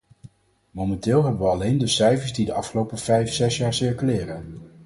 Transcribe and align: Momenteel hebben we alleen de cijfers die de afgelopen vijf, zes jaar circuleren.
Momenteel 0.71 1.23
hebben 1.23 1.41
we 1.41 1.47
alleen 1.47 1.77
de 1.77 1.87
cijfers 1.87 2.33
die 2.33 2.45
de 2.45 2.53
afgelopen 2.53 2.97
vijf, 2.97 3.33
zes 3.33 3.57
jaar 3.57 3.73
circuleren. 3.73 4.61